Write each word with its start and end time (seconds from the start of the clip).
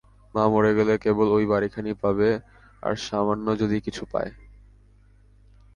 মা 0.35 0.43
মরে 0.47 0.71
গেলে 0.73 0.93
কেবল 0.97 1.27
ঐ 1.31 1.39
বাড়িখানি 1.45 1.91
পাবে, 2.03 2.29
আর 2.83 2.93
সামান্য 3.07 3.47
যদি 3.57 3.77
কিছু 3.81 4.03
পায়। 4.11 4.31